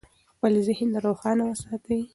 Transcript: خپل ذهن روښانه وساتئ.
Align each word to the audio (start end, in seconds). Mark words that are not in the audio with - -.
خپل 0.33 0.53
ذهن 0.67 0.89
روښانه 1.05 1.43
وساتئ. 1.47 2.01